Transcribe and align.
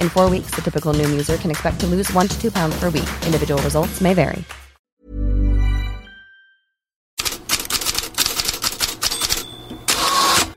In 0.00 0.08
four 0.08 0.28
weeks, 0.28 0.50
the 0.56 0.62
typical 0.62 0.92
Noom 0.92 1.10
user 1.10 1.36
can 1.36 1.52
expect 1.52 1.78
to 1.80 1.86
lose 1.86 2.12
one 2.12 2.26
to 2.26 2.40
two 2.40 2.50
pounds 2.50 2.74
per 2.80 2.90
week. 2.90 3.08
Individual 3.24 3.62
results 3.62 4.00
may 4.00 4.14
vary. 4.14 4.44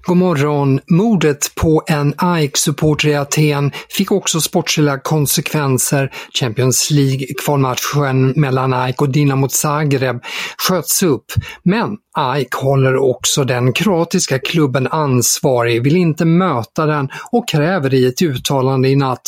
God 0.09 0.17
morgon. 0.17 0.79
Mordet 0.87 1.55
på 1.55 1.83
en 1.87 2.13
AIK-supporter 2.17 3.07
i 3.07 3.15
Aten 3.15 3.71
fick 3.89 4.11
också 4.11 4.41
sportsliga 4.41 4.99
konsekvenser. 4.99 6.11
Champions 6.39 6.91
League-kvalmatchen 6.91 8.33
mellan 8.35 8.73
AIK 8.73 9.01
och 9.01 9.09
Dinamo 9.09 9.49
Zagreb 9.49 10.23
sköts 10.67 11.03
upp. 11.03 11.25
Men 11.63 11.97
AIK 12.17 12.53
håller 12.53 12.95
också 12.95 13.43
den 13.43 13.73
kroatiska 13.73 14.39
klubben 14.39 14.87
ansvarig, 14.87 15.83
vill 15.83 15.95
inte 15.95 16.25
möta 16.25 16.85
den 16.85 17.09
och 17.31 17.49
kräver 17.49 17.93
i 17.93 18.05
ett 18.05 18.21
uttalande 18.21 18.89
i 18.89 18.95
natt 18.95 19.27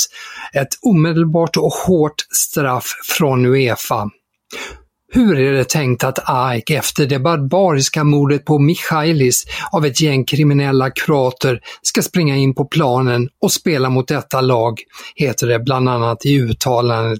ett 0.54 0.78
omedelbart 0.82 1.58
och 1.58 1.74
hårt 1.74 2.16
straff 2.32 2.86
från 3.18 3.46
Uefa. 3.46 4.10
Hur 5.14 5.40
är 5.40 5.52
det 5.54 5.70
tänkt 5.70 6.04
att 6.04 6.20
Ike 6.56 6.76
efter 6.76 7.06
det 7.06 7.20
barbariska 7.20 8.04
mordet 8.04 8.46
på 8.46 8.60
Michailis 8.60 9.46
av 9.72 9.86
ett 9.86 10.02
gäng 10.02 10.26
kriminella 10.26 10.90
kroater 10.90 11.60
ska 11.82 12.02
springa 12.02 12.36
in 12.36 12.56
på 12.56 12.66
planen 12.66 13.30
och 13.42 13.52
spela 13.52 13.90
mot 13.90 14.08
detta 14.08 14.42
lag, 14.42 14.80
heter 15.16 15.48
det 15.48 15.60
bland 15.60 15.90
annat 15.90 16.26
i 16.26 16.36
uttalandet. 16.36 17.20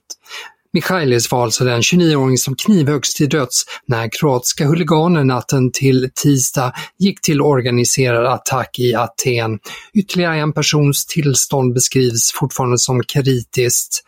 Michailis 0.74 1.32
var 1.32 1.44
alltså 1.44 1.66
den 1.66 1.82
29-åring 1.82 2.38
som 2.38 2.56
knivhöggs 2.56 3.14
till 3.14 3.30
döds 3.30 3.64
när 3.86 4.10
kroatiska 4.20 4.66
huliganer 4.66 5.24
natten 5.24 5.72
till 5.72 6.10
tisdag 6.16 6.74
gick 7.00 7.22
till 7.22 7.42
organiserad 7.42 8.26
attack 8.26 8.80
i 8.80 8.96
Aten. 8.96 9.60
Ytterligare 9.94 10.38
en 10.38 10.54
persons 10.54 11.06
tillstånd 11.06 11.74
beskrivs 11.74 12.32
fortfarande 12.32 12.78
som 12.78 13.04
kritiskt. 13.04 14.04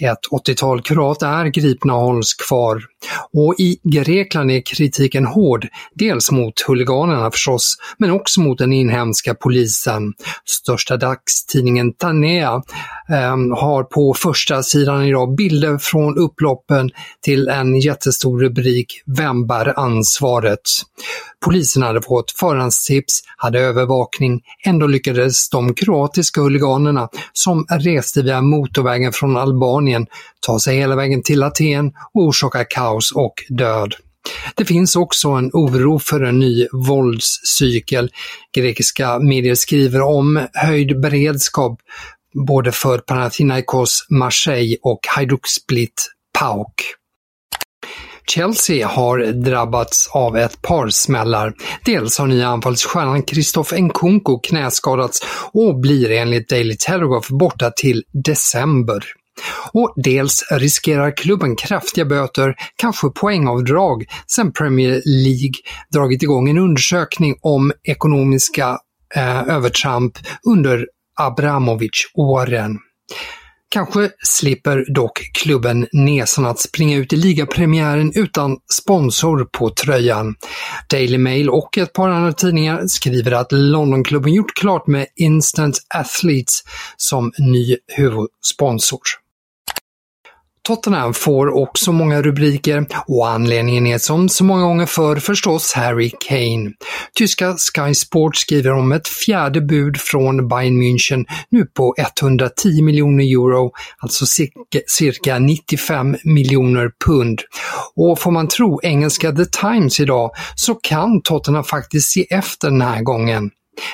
Ett 0.00 0.48
80-tal 0.48 0.82
kroater 0.82 1.26
är 1.26 1.46
gripna 1.46 1.94
och 1.94 2.00
hålls 2.00 2.34
kvar. 2.34 2.82
Och 3.32 3.54
i 3.58 3.78
Grekland 3.82 4.50
är 4.50 4.62
kritiken 4.66 5.26
hård, 5.26 5.66
dels 5.94 6.30
mot 6.30 6.60
huliganerna 6.68 7.30
förstås, 7.30 7.76
men 7.98 8.10
också 8.10 8.40
mot 8.40 8.58
den 8.58 8.72
inhemska 8.72 9.34
polisen. 9.34 10.12
Största 10.44 10.96
dagstidningen 10.96 11.92
Tanea 11.92 12.62
Ehm, 13.10 13.52
har 13.52 13.84
på 13.84 14.14
första 14.14 14.62
sidan 14.62 15.04
idag 15.04 15.34
bilder 15.34 15.78
från 15.78 16.18
upploppen 16.18 16.90
till 17.24 17.48
en 17.48 17.80
jättestor 17.80 18.40
rubrik 18.40 19.02
“Vem 19.06 19.46
bär 19.46 19.78
ansvaret?” 19.78 20.60
Polisen 21.44 21.82
hade 21.82 22.02
fått 22.02 22.30
förhandstips, 22.30 23.20
hade 23.36 23.60
övervakning, 23.60 24.40
ändå 24.64 24.86
lyckades 24.86 25.50
de 25.50 25.74
kroatiska 25.74 26.40
huliganerna 26.40 27.08
som 27.32 27.66
reste 27.70 28.22
via 28.22 28.40
motorvägen 28.40 29.12
från 29.12 29.36
Albanien 29.36 30.06
ta 30.46 30.60
sig 30.60 30.76
hela 30.76 30.96
vägen 30.96 31.22
till 31.22 31.42
Aten 31.42 31.92
och 32.14 32.22
orsaka 32.22 32.64
kaos 32.64 33.12
och 33.12 33.34
död. 33.48 33.94
Det 34.54 34.64
finns 34.64 34.96
också 34.96 35.28
en 35.28 35.50
oro 35.52 35.98
för 35.98 36.20
en 36.20 36.38
ny 36.38 36.66
våldscykel. 36.72 38.10
Grekiska 38.54 39.18
medier 39.18 39.54
skriver 39.54 40.00
om 40.00 40.46
höjd 40.52 41.00
beredskap 41.00 41.80
både 42.34 42.72
för 42.72 42.98
Panathinaikos 42.98 44.06
Marseille 44.10 44.76
och 44.82 45.00
Hajduk 45.08 45.46
Split 45.46 46.10
PAOK. 46.38 46.94
Chelsea 48.26 48.86
har 48.86 49.32
drabbats 49.32 50.10
av 50.12 50.36
ett 50.36 50.62
par 50.62 50.88
smällar. 50.88 51.54
Dels 51.84 52.18
har 52.18 52.26
nya 52.26 52.48
anfallsstjärnan 52.48 53.22
Christoph 53.26 53.74
Nkunku 53.74 54.38
knäskadats 54.42 55.20
och 55.52 55.80
blir 55.80 56.10
enligt 56.10 56.48
Daily 56.48 56.76
Telegraph 56.76 57.32
borta 57.32 57.70
till 57.70 58.04
december. 58.24 59.04
Och 59.72 59.92
dels 59.96 60.44
riskerar 60.50 61.16
klubben 61.16 61.56
kraftiga 61.56 62.04
böter, 62.04 62.54
kanske 62.76 63.08
poängavdrag, 63.08 64.04
sedan 64.26 64.52
Premier 64.52 65.02
League 65.04 65.54
dragit 65.92 66.22
igång 66.22 66.48
en 66.48 66.58
undersökning 66.58 67.34
om 67.42 67.72
ekonomiska 67.84 68.78
eh, 69.16 69.48
övertramp 69.48 70.12
under 70.46 70.86
Abramovic-åren. 71.26 72.78
Kanske 73.68 74.10
slipper 74.22 74.94
dock 74.94 75.30
klubben 75.34 75.86
näsan 75.92 76.46
att 76.46 76.58
springa 76.58 76.96
ut 76.96 77.12
i 77.12 77.16
ligapremiären 77.16 78.12
utan 78.14 78.56
sponsor 78.82 79.44
på 79.44 79.70
tröjan. 79.70 80.34
Daily 80.90 81.18
Mail 81.18 81.50
och 81.50 81.78
ett 81.78 81.92
par 81.92 82.08
andra 82.08 82.32
tidningar 82.32 82.86
skriver 82.86 83.32
att 83.32 83.52
Londonklubben 83.52 84.32
gjort 84.32 84.54
klart 84.54 84.86
med 84.86 85.06
Instant 85.16 85.78
Athletes 85.94 86.62
som 86.96 87.32
ny 87.38 87.76
huvudsponsor. 87.96 89.00
Tottenham 90.70 91.14
får 91.14 91.48
också 91.48 91.92
många 91.92 92.22
rubriker 92.22 92.86
och 93.06 93.28
anledningen 93.28 93.86
är 93.86 93.98
som 93.98 94.28
så 94.28 94.44
många 94.44 94.62
gånger 94.62 94.86
förr 94.86 95.16
förstås 95.16 95.72
Harry 95.72 96.10
Kane. 96.28 96.70
Tyska 97.14 97.56
Sky 97.56 97.94
Sport 97.94 98.36
skriver 98.36 98.72
om 98.72 98.92
ett 98.92 99.08
fjärde 99.08 99.60
bud 99.60 99.96
från 99.96 100.48
Bayern 100.48 100.82
München 100.82 101.24
nu 101.50 101.64
på 101.64 101.94
110 101.98 102.82
miljoner 102.82 103.24
euro, 103.24 103.72
alltså 103.98 104.26
cirka 104.86 105.38
95 105.38 106.16
miljoner 106.24 106.90
pund. 107.06 107.40
Och 107.96 108.18
får 108.18 108.30
man 108.30 108.48
tro 108.48 108.80
engelska 108.82 109.32
The 109.32 109.44
Times 109.44 110.00
idag 110.00 110.30
så 110.54 110.74
kan 110.74 111.22
Tottenham 111.22 111.64
faktiskt 111.64 112.12
se 112.12 112.26
efter 112.30 112.70
den 112.70 112.82
här 112.82 113.02
gången. 113.02 113.50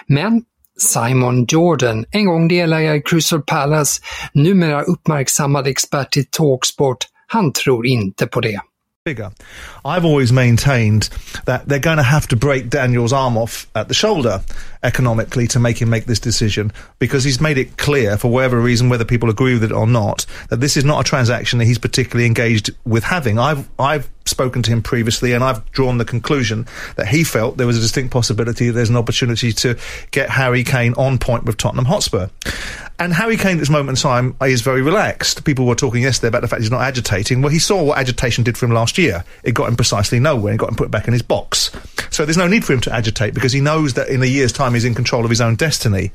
Men 0.07 0.43
Simon 0.79 1.47
Jordan, 1.47 2.05
en 2.11 2.27
gång 2.27 2.49
delägare 2.49 2.97
i 2.97 3.03
Crystal 3.03 3.43
Palace, 3.43 4.03
numera 4.33 4.83
uppmärksammad 4.83 5.67
expert 5.67 6.17
i 6.17 6.25
Talksport, 6.25 6.99
han 7.27 7.53
tror 7.53 7.87
inte 7.87 8.27
på 8.27 8.41
det. 8.41 8.61
Bigger. 9.05 9.31
I've 9.85 10.05
always 10.05 10.33
maintained 10.33 11.09
that 11.45 11.69
they're 11.69 11.79
going 11.79 11.99
to 11.99 12.03
have 12.03 12.27
to 12.27 12.37
break 12.37 12.71
Daniel's 12.71 13.13
arm 13.13 13.37
off 13.37 13.69
at 13.73 13.87
the 13.87 13.95
shoulder 13.95 14.41
economically 14.83 15.47
to 15.47 15.61
make 15.61 15.79
him 15.79 15.91
make 15.91 16.07
this 16.07 16.19
decision 16.19 16.73
because 16.99 17.23
he's 17.23 17.41
made 17.41 17.57
it 17.57 17.77
clear, 17.77 18.17
for 18.17 18.33
whatever 18.33 18.61
reason, 18.61 18.89
whether 18.89 19.05
people 19.05 19.31
agree 19.31 19.55
with 19.55 19.63
it 19.63 19.71
or 19.73 19.87
not, 19.87 20.27
that 20.49 20.61
this 20.61 20.77
is 20.77 20.85
not 20.85 21.01
a 21.01 21.05
transaction 21.05 21.61
that 21.61 21.67
he's 21.67 21.79
particularly 21.79 22.27
engaged 22.27 22.71
with 22.85 23.05
having. 23.05 23.39
I've, 23.39 23.69
I've 23.79 24.09
spoken 24.29 24.63
to 24.63 24.71
him 24.71 24.83
previously, 24.83 25.33
and 25.33 25.43
I've 25.43 25.71
drawn 25.73 25.99
the 25.99 26.05
conclusion 26.05 26.67
that 26.97 27.09
he 27.09 27.25
felt 27.25 27.57
there 27.57 27.67
was 27.67 27.79
a 27.79 27.81
distinct 27.81 28.13
possibility 28.13 28.71
there's 28.71 28.91
an 28.91 28.97
opportunity 28.97 29.53
to 29.53 29.77
get 30.11 30.31
Harry 30.31 30.65
Kane 30.65 30.95
on 30.95 31.19
point 31.19 31.45
with 31.45 31.57
Tottenham 31.57 31.87
Hotspur. 31.87 32.29
And 32.99 33.13
Harry 33.13 33.37
Kane 33.37 33.57
at 33.57 33.59
this 33.59 33.69
moment 33.69 33.99
in 33.99 34.03
time 34.03 34.37
is 34.41 34.63
very 34.63 34.81
relaxed. 34.81 35.45
People 35.45 35.67
were 35.67 35.75
talking 35.75 36.03
yesterday 36.03 36.29
about 36.29 36.41
the 36.41 36.49
fact 36.49 36.63
he's 36.63 36.71
not 36.71 36.81
agitating. 36.81 37.43
Well, 37.43 37.53
he 37.53 37.59
saw 37.59 37.83
what 37.83 37.99
agitation 37.99 38.43
did 38.43 38.57
for 38.57 38.65
him 38.65 38.73
last 38.73 38.97
year. 38.97 39.23
It 39.43 39.53
got 39.53 39.69
him 39.69 39.77
precisely 39.77 40.19
nowhere 40.19 40.53
and 40.53 40.59
got 40.59 40.71
him 40.71 40.77
put 40.77 40.91
back 40.91 41.07
in 41.07 41.13
his 41.13 41.21
box. 41.21 41.71
So 42.11 42.25
there's 42.25 42.39
no 42.39 42.49
need 42.49 42.65
for 42.65 42.73
him 42.73 42.81
to 42.83 42.95
agitate 42.95 43.35
because 43.35 43.53
he 43.53 43.61
knows 43.61 43.95
that 43.95 44.09
in 44.09 44.23
a 44.23 44.27
year's 44.27 44.53
time 44.53 44.73
he's 44.73 44.87
in 44.87 44.95
control 44.95 45.25
of 45.25 45.31
his 45.31 45.43
own 45.43 45.57
destiny. 45.57 46.11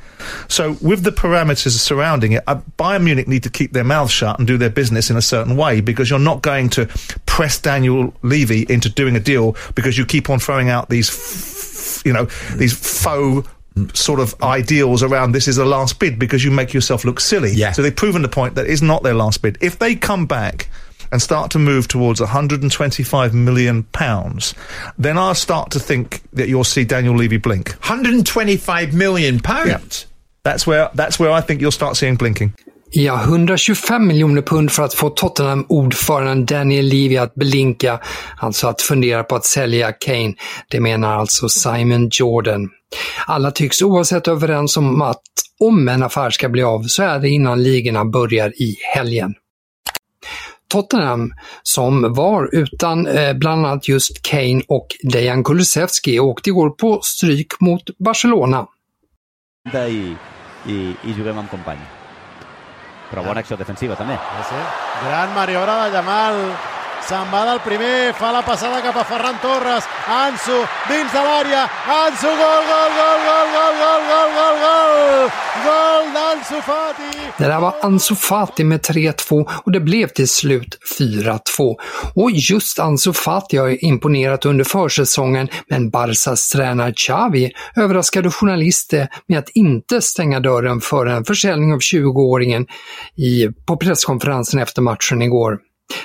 So 0.48 0.76
with 0.82 1.04
the 1.04 1.12
parameters 1.12 1.78
surrounding 1.78 2.32
it, 2.32 2.44
uh, 2.48 2.62
Bayern 2.80 3.04
Munich 3.04 3.28
need 3.28 3.44
to 3.44 3.52
keep 3.52 3.74
their 3.74 3.84
mouths 3.84 4.12
shut 4.12 4.40
and 4.40 4.48
do 4.48 4.58
their 4.58 4.72
business 4.72 5.12
in 5.12 5.18
a 5.18 5.22
certain 5.22 5.56
way 5.56 5.82
because 5.82 6.10
you're 6.10 6.18
not 6.18 6.42
going 6.42 6.70
to 6.70 6.88
press 7.28 7.60
Daniel 7.60 8.01
Levy 8.22 8.66
into 8.70 8.90
doing 8.90 9.16
a 9.16 9.20
deal 9.20 9.56
because 9.76 9.98
you 9.98 10.06
keep 10.06 10.30
on 10.30 10.40
throwing 10.40 10.70
out 10.70 10.90
these, 10.90 11.10
f- 11.10 12.06
you 12.06 12.14
know, 12.14 12.26
these 12.56 12.74
faux 12.74 13.48
sort 13.94 14.20
of 14.20 14.36
ideals 14.44 15.02
around 15.02 15.32
this 15.32 15.48
is 15.48 15.56
the 15.56 15.66
last 15.66 16.00
bid 16.00 16.20
because 16.20 16.44
you 16.44 16.52
make 16.52 16.74
yourself 16.74 17.06
look 17.06 17.20
silly. 17.20 17.52
Yeah. 17.54 17.72
So 17.72 17.82
they've 17.82 17.96
proven 17.96 18.22
the 18.22 18.30
point 18.30 18.56
that 18.56 18.68
it's 18.68 18.82
not 18.82 19.04
their 19.04 19.14
last 19.14 19.42
bid. 19.42 19.58
If 19.62 19.80
they 19.80 19.96
come 19.96 20.26
back 20.26 20.70
and 21.12 21.22
start 21.22 21.52
to 21.52 21.60
move 21.60 21.88
towards 21.88 22.20
125 22.20 23.34
million 23.34 23.84
pounds, 23.84 24.54
then 24.98 25.18
I'll 25.18 25.36
start 25.36 25.72
to 25.72 25.80
think 25.80 26.22
that 26.34 26.48
you'll 26.48 26.64
see 26.64 26.84
Daniel 26.84 27.16
Levy 27.16 27.38
blink. 27.38 27.70
125 27.82 28.94
million 28.94 29.40
pounds. 29.40 30.06
That's 30.44 30.66
where 30.66 30.90
that's 30.96 31.20
where 31.20 31.32
I 31.32 31.42
think 31.42 31.62
you'll 31.62 31.72
start 31.72 31.98
seeing 31.98 32.16
blinking. 32.16 32.56
Ja, 32.94 33.22
125 33.24 34.08
miljoner 34.08 34.42
pund 34.42 34.72
för 34.72 34.84
att 34.84 34.94
få 34.94 35.10
Tottenham-ordföranden 35.10 36.46
Daniel 36.46 36.86
Levy 36.86 37.18
att 37.18 37.36
blinka, 37.36 38.00
alltså 38.38 38.68
att 38.68 38.82
fundera 38.82 39.24
på 39.24 39.36
att 39.36 39.46
sälja 39.46 39.92
Kane. 39.92 40.34
Det 40.70 40.80
menar 40.80 41.18
alltså 41.18 41.50
Simon 41.50 42.10
Jordan. 42.12 42.70
Alla 43.28 43.52
tycks 43.52 43.82
oavsett 43.82 44.28
överens 44.28 44.78
om 44.78 45.02
att 45.02 45.22
om 45.60 45.90
en 45.90 46.04
affär 46.04 46.30
ska 46.30 46.50
bli 46.50 46.64
av 46.64 46.84
så 46.84 47.04
är 47.04 47.20
det 47.20 47.30
innan 47.30 47.64
ligorna 47.64 48.06
börjar 48.06 48.62
i 48.62 48.76
helgen. 48.96 49.34
Tottenham, 50.72 51.34
som 51.64 52.14
var 52.14 52.50
utan 52.56 53.08
eh, 53.08 53.34
bland 53.34 53.66
annat 53.66 53.88
just 53.88 54.22
Kane 54.22 54.62
och 54.68 54.88
Dejan 55.04 55.44
Kulusevski, 55.44 56.20
åkte 56.20 56.50
igår 56.50 56.70
på 56.70 57.00
stryk 57.04 57.60
mot 57.60 57.98
Barcelona. 57.98 58.68
Però 63.12 63.24
bona 63.26 63.44
acció 63.44 63.58
defensiva 63.60 63.98
també. 64.00 64.16
Sí, 64.16 64.54
sí. 64.54 64.62
Gran 65.06 65.34
maniobra 65.36 65.82
de 65.84 65.90
Yamal. 65.98 66.40
Se'n 67.08 67.30
va 67.32 67.46
del 67.50 67.60
primer, 67.66 68.14
fa 68.14 68.32
la 68.32 68.42
passada 68.46 68.82
cap 68.82 68.96
a 68.96 69.04
Ferran 69.04 69.40
Torres. 69.42 69.88
Ansu, 70.08 70.58
dins 70.90 71.12
de 71.12 71.24
l'àrea. 71.28 71.64
Ansu, 72.00 72.30
gol, 72.42 72.64
gol, 72.70 72.92
gol, 72.98 73.20
gol, 73.28 73.48
gol, 73.56 73.74
gol, 73.82 74.04
gol, 74.12 74.30
gol, 74.38 74.60
gol! 74.66 75.32
Gol 75.66 76.06
d'Ansu 76.16 76.62
Fati! 76.62 77.10
Det 77.38 77.44
där 77.44 77.60
var 77.60 77.76
Ansu 77.82 78.16
Fati 78.16 78.64
med 78.64 78.82
3-2 78.82 79.50
och 79.66 79.72
det 79.72 79.80
blev 79.80 80.08
till 80.08 80.28
slut 80.28 80.78
4-2. 81.00 81.40
Och 82.16 82.32
just 82.32 82.80
Ansu 82.80 83.14
Fati 83.14 83.58
har 83.58 83.84
imponerat 83.86 84.46
under 84.46 84.64
försäsongen 84.64 85.48
men 85.70 85.90
Barsas 85.90 86.50
tränare 86.50 86.94
Xavi 86.94 87.52
överraskade 87.76 88.32
journalister 88.32 89.08
med 89.28 89.40
att 89.40 89.50
inte 89.50 90.02
stänga 90.02 90.40
dörren 90.40 90.82
för 90.82 91.06
en 91.06 91.26
försäljning 91.26 91.74
av 91.74 91.80
20-åringen 91.80 92.66
på 93.68 93.78
presskonferensen 93.78 94.60
efter 94.60 94.82
matchen 94.82 95.22
igår. 95.22 95.60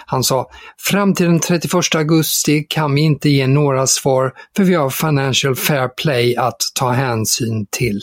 Han 0.07 0.25
sa, 0.25 0.51
fram 0.79 1.15
till 1.15 1.27
den 1.27 1.41
31 1.41 1.73
augusti 1.95 2.67
kan 2.69 2.95
vi 2.95 3.01
inte 3.01 3.29
ge 3.29 3.47
några 3.47 3.87
svar 3.87 4.33
för 4.57 4.65
vi 4.65 4.75
har 4.75 4.91
Financial 4.91 5.57
Fair 5.57 5.89
Play 5.89 6.37
att 6.37 6.61
ta 6.75 6.91
hänsyn 6.91 7.67
till. 7.71 8.01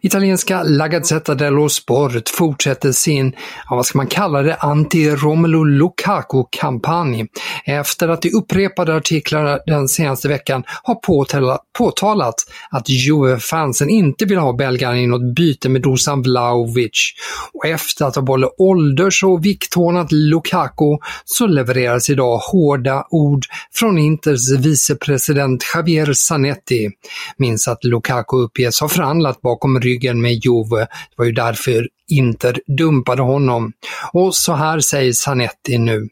Italienska 0.00 0.62
La 0.62 0.88
Gazzetta 0.88 1.34
dello 1.34 1.68
Sport 1.68 2.28
fortsätter 2.28 2.92
sin, 2.92 3.32
ja, 3.70 3.76
vad 3.76 3.86
ska 3.86 3.98
man 3.98 4.06
kalla 4.06 4.42
det, 4.42 4.54
anti-Romelu 4.54 5.64
Lukaku-kampanj 5.64 7.26
efter 7.64 8.08
att 8.08 8.24
i 8.24 8.30
upprepade 8.30 8.96
artiklar 8.96 9.60
den 9.66 9.88
senaste 9.88 10.28
veckan 10.28 10.64
har 10.82 10.94
påtalat, 10.94 11.60
påtalat 11.78 12.34
att 12.70 12.88
Juve-fansen 12.88 13.90
inte 13.90 14.24
vill 14.24 14.38
ha 14.38 14.52
belgaren 14.52 14.98
i 14.98 15.06
något 15.06 15.34
byte 15.34 15.68
med 15.68 15.82
Dusan 15.82 16.22
Vlahovic. 16.22 17.12
Och 17.52 17.66
efter 17.66 18.04
att 18.04 18.14
ha 18.14 18.22
både 18.22 18.48
ålders 18.58 19.24
och 19.24 19.44
vikthånat 19.44 20.12
Lukaku 20.12 20.98
så 21.24 21.46
levereras 21.46 22.10
idag 22.10 22.38
hårda 22.38 23.06
ord 23.10 23.44
från 23.74 23.98
Inters 23.98 24.50
vicepresident 24.50 25.64
Javier 25.74 26.12
Zanetti. 26.12 26.90
Minns 27.36 27.68
att 27.68 27.84
Lukaku 27.84 28.36
uppges 28.36 28.80
ha 28.80 28.88
förhandlat 28.88 29.42
bakom 29.44 29.80
ryggen 29.80 30.20
med 30.20 30.32
Juve. 30.32 30.80
Det 30.80 31.16
var 31.16 31.24
ju 31.24 31.32
därför 31.32 31.88
Inter 32.08 32.60
dumpade 32.78 33.22
honom. 33.22 33.72
Och 34.12 34.34
så 34.34 34.52
här 34.52 34.80
säger 34.80 35.12
Zanetti 35.12 35.78
nu. 35.78 36.08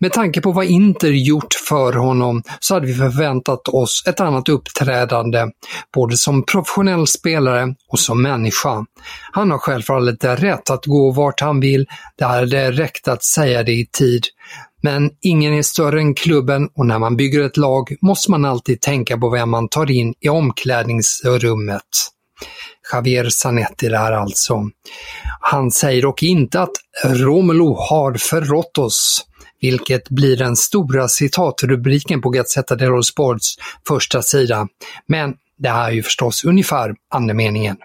Med 0.00 0.12
tanke 0.12 0.40
på 0.40 0.52
vad 0.52 0.64
Inter 0.64 1.08
gjort 1.08 1.54
för 1.68 1.92
honom 1.92 2.42
så 2.60 2.74
hade 2.74 2.86
vi 2.86 2.94
förväntat 2.94 3.68
oss 3.68 4.02
ett 4.06 4.20
annat 4.20 4.48
uppträdande, 4.48 5.46
både 5.94 6.16
som 6.16 6.42
professionell 6.42 7.06
spelare 7.06 7.74
och 7.88 7.98
som 7.98 8.22
människa. 8.22 8.84
Han 9.32 9.50
har 9.50 9.58
självfallet 9.58 10.24
rätt 10.24 10.70
att 10.70 10.86
gå 10.86 11.10
vart 11.10 11.40
han 11.40 11.60
vill, 11.60 11.86
det 12.18 12.24
hade 12.24 12.72
räckt 12.72 13.08
att 13.08 13.24
säga 13.24 13.62
det 13.62 13.72
i 13.72 13.86
tid. 13.92 14.24
Men 14.82 15.10
ingen 15.20 15.54
är 15.54 15.62
större 15.62 16.00
än 16.00 16.14
klubben 16.14 16.68
och 16.74 16.86
när 16.86 16.98
man 16.98 17.16
bygger 17.16 17.40
ett 17.40 17.56
lag 17.56 17.96
måste 18.02 18.30
man 18.30 18.44
alltid 18.44 18.80
tänka 18.80 19.18
på 19.18 19.30
vem 19.30 19.50
man 19.50 19.68
tar 19.68 19.90
in 19.90 20.14
i 20.20 20.28
omklädningsrummet. 20.28 21.82
Javier 22.92 23.28
Zanetti 23.28 23.88
där 23.88 24.12
alltså. 24.12 24.64
Han 25.40 25.70
säger 25.70 26.02
dock 26.02 26.22
inte 26.22 26.60
att 26.60 26.72
Romelu 27.04 27.74
har 27.78 28.14
förrått 28.14 28.78
oss, 28.78 29.26
vilket 29.60 30.08
blir 30.08 30.36
den 30.36 30.56
stora 30.56 31.08
citatrubriken 31.08 32.20
på 32.20 32.30
Gazzetta 32.30 32.76
dello 32.76 33.02
Sports 33.02 33.54
första 33.88 34.22
sida. 34.22 34.68
Men 35.06 35.34
det 35.58 35.68
här 35.68 35.88
är 35.88 35.92
ju 35.92 36.02
förstås 36.02 36.44
ungefär 36.44 36.94
andemeningen. 37.14 37.76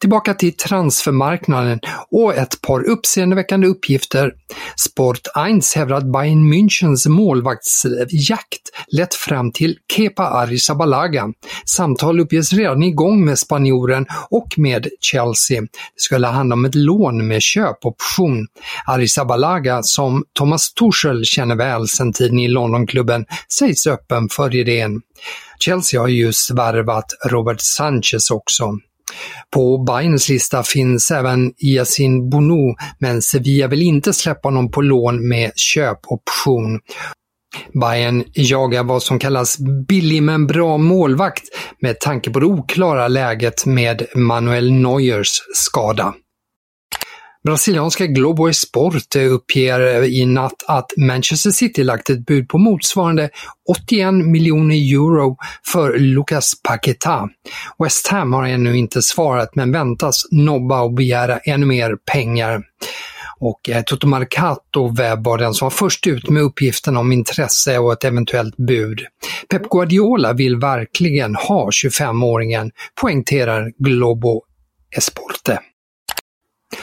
Tillbaka 0.00 0.34
till 0.34 0.56
transfermarknaden 0.56 1.80
och 2.10 2.34
ett 2.34 2.60
par 2.60 2.88
uppseendeväckande 2.88 3.66
uppgifter. 3.66 4.32
Sport 4.76 5.20
1 5.26 5.74
hävdar 5.76 5.96
att 5.96 6.12
Bayern 6.12 6.52
Münchens 6.52 7.08
målvaktsjakt 7.08 8.70
lett 8.92 9.14
fram 9.14 9.52
till 9.52 9.76
Kepa 9.92 10.22
Arrizabalaga. 10.22 11.28
Samtal 11.66 12.20
uppges 12.20 12.52
redan 12.52 12.82
igång 12.82 13.24
med 13.24 13.38
spanjoren 13.38 14.06
och 14.30 14.54
med 14.56 14.88
Chelsea. 15.00 15.60
Det 15.60 15.68
skulle 15.96 16.26
handla 16.26 16.54
om 16.54 16.64
ett 16.64 16.74
lån 16.74 17.26
med 17.28 17.42
köpoption. 17.42 18.46
Arrizabalaga, 18.86 19.82
som 19.82 20.24
Thomas 20.32 20.74
Tuchel 20.74 21.24
känner 21.24 21.56
väl 21.56 21.88
sedan 21.88 22.12
tiden 22.12 22.38
i 22.38 22.48
Londonklubben, 22.48 23.24
sägs 23.58 23.86
öppen 23.86 24.28
för 24.28 24.54
idén. 24.54 25.00
Chelsea 25.58 26.00
har 26.00 26.08
just 26.08 26.50
värvat 26.50 27.06
Robert 27.30 27.60
Sanchez 27.60 28.30
också. 28.30 28.78
På 29.50 29.78
Bayerns 29.78 30.28
lista 30.28 30.62
finns 30.62 31.10
även 31.10 31.52
Yasin 31.58 32.30
Bono, 32.30 32.76
men 32.98 33.22
Sevilla 33.22 33.68
vill 33.68 33.82
inte 33.82 34.12
släppa 34.12 34.48
honom 34.48 34.70
på 34.70 34.82
lån 34.82 35.28
med 35.28 35.52
köpoption. 35.56 36.80
Bayern 37.80 38.24
jagar 38.34 38.84
vad 38.84 39.02
som 39.02 39.18
kallas 39.18 39.58
billig 39.88 40.22
men 40.22 40.46
bra 40.46 40.78
målvakt 40.78 41.44
med 41.80 42.00
tanke 42.00 42.30
på 42.30 42.40
det 42.40 42.46
oklara 42.46 43.08
läget 43.08 43.66
med 43.66 44.06
Manuel 44.14 44.72
Neuers 44.72 45.42
skada. 45.54 46.14
Brasilianska 47.44 48.06
Globo 48.06 48.48
Esporte 48.48 49.22
eh, 49.22 49.32
uppger 49.32 49.80
eh, 49.80 50.04
i 50.04 50.26
natt 50.26 50.64
att 50.68 50.92
Manchester 50.96 51.50
City 51.50 51.84
lagt 51.84 52.10
ett 52.10 52.26
bud 52.26 52.48
på 52.48 52.58
motsvarande 52.58 53.30
81 53.68 54.14
miljoner 54.14 54.74
euro 54.74 55.36
för 55.72 55.98
Lucas 55.98 56.52
Paqueta. 56.62 57.28
West 57.78 58.06
Ham 58.06 58.32
har 58.32 58.46
ännu 58.46 58.76
inte 58.76 59.02
svarat 59.02 59.54
men 59.54 59.72
väntas 59.72 60.22
nobba 60.30 60.82
och 60.82 60.92
begära 60.92 61.38
ännu 61.38 61.66
mer 61.66 61.96
pengar. 62.12 62.62
Och 63.38 63.68
eh, 63.68 63.82
Toto 63.82 64.06
Marcato 64.06 64.94
Webb 64.94 65.24
var 65.24 65.38
den 65.38 65.54
som 65.54 65.66
var 65.66 65.70
först 65.70 66.06
ut 66.06 66.28
med 66.28 66.42
uppgiften 66.42 66.96
om 66.96 67.12
intresse 67.12 67.78
och 67.78 67.92
ett 67.92 68.04
eventuellt 68.04 68.56
bud. 68.56 69.00
Pep 69.48 69.70
Guardiola 69.70 70.32
vill 70.32 70.56
verkligen 70.56 71.34
ha 71.34 71.70
25-åringen, 71.70 72.70
poängterar 73.00 73.72
Globo 73.78 74.42
Esporte. 74.96 75.58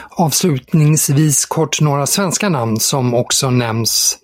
Avslutningsvis 0.10 1.46
kort 1.46 1.81
några 1.81 2.05
svenska 2.05 2.50
namn 2.50 2.79
som 2.79 3.13
också 3.13 3.50
nämns. 3.50 4.17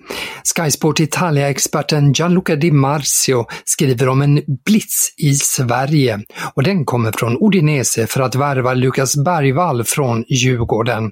Skysport 0.55 0.99
Italia-experten 0.99 2.13
Gianluca 2.13 2.55
Di 2.55 2.71
Marzio 2.71 3.45
skriver 3.65 4.09
om 4.09 4.21
en 4.21 4.41
blitz 4.65 5.13
i 5.17 5.35
Sverige 5.35 6.19
och 6.53 6.63
den 6.63 6.85
kommer 6.85 7.11
från 7.11 7.37
Udinese 7.41 8.07
för 8.07 8.21
att 8.21 8.35
värva 8.35 8.73
Lukas 8.73 9.15
Bergvall 9.17 9.83
från 9.83 10.23
Djurgården. 10.27 11.11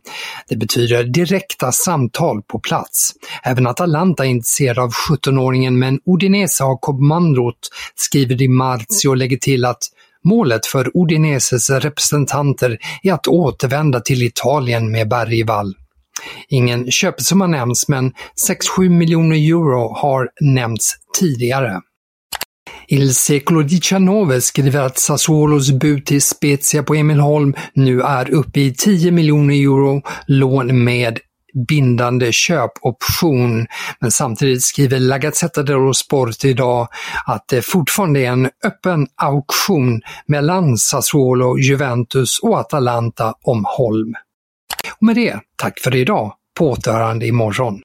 Det 0.50 0.56
betyder 0.56 1.04
direkta 1.04 1.72
samtal 1.72 2.42
på 2.42 2.60
plats. 2.60 3.14
Även 3.44 3.68
Atalanta 3.68 4.26
är 4.26 4.30
intresserad 4.30 4.80
av 4.80 4.92
17-åringen 5.10 5.72
men 5.72 6.00
Udinese 6.06 6.64
har 6.64 6.78
kommandot, 6.78 7.56
skriver 7.96 8.36
Di 8.36 8.48
Marzio 8.48 9.10
och 9.10 9.18
lägger 9.18 9.38
till 9.38 9.66
att 9.66 9.84
Målet 10.24 10.66
för 10.66 10.92
Udineses 11.04 11.70
representanter 11.70 12.78
är 13.04 13.14
att 13.14 13.28
återvända 13.28 14.00
till 14.00 14.24
Italien 14.24 14.92
med 14.92 15.10
Bergvall. 15.10 15.74
Ingen 16.50 16.92
köpesumma 16.92 17.48
nämns 17.48 17.88
men 17.88 18.14
6-7 18.78 18.90
miljoner 18.90 19.36
euro 19.36 19.94
har 19.94 20.30
nämnts 20.42 20.94
tidigare. 21.20 21.82
Il 22.88 23.16
Secolo 23.16 23.64
XIX 23.64 24.46
skriver 24.46 24.82
att 24.82 24.98
Sassuolos 24.98 25.72
bud 25.72 26.06
till 26.06 26.22
Spezia 26.22 26.84
på 26.84 26.96
Emil 26.96 27.20
Holm 27.20 27.54
nu 27.74 28.02
är 28.02 28.32
uppe 28.32 28.60
i 28.60 28.74
10 28.74 29.12
miljoner 29.12 29.56
euro, 29.56 30.02
lån 30.28 30.84
med 30.84 31.20
bindande 31.68 32.32
köpoption. 32.32 33.68
Men 34.00 34.12
samtidigt 34.12 34.64
skriver 34.64 35.00
La 35.00 35.18
Gazzetta 35.18 35.64
dello 35.64 35.94
Sport 35.94 36.46
idag 36.46 36.88
att 37.26 37.48
det 37.48 37.62
fortfarande 37.62 38.20
är 38.20 38.32
en 38.32 38.50
öppen 38.66 39.08
auktion 39.16 40.02
mellan 40.26 40.78
Sassuolo, 40.78 41.58
Juventus 41.58 42.40
och 42.40 42.60
Atalanta 42.60 43.34
om 43.44 43.66
Holm. 43.68 44.14
Och 45.00 45.06
med 45.06 45.16
det, 45.16 45.40
tack 45.56 45.80
för 45.80 45.96
idag. 45.96 46.34
På 46.58 46.70
återhörande 46.72 47.28
imorgon. 47.28 47.82